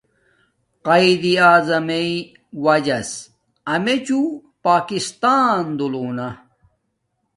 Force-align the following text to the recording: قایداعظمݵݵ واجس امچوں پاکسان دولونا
قایداعظمݵݵ 0.85 2.11
واجس 2.63 3.09
امچوں 3.73 4.27
پاکسان 4.65 5.63
دولونا 5.77 6.27